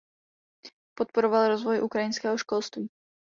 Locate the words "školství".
2.41-2.87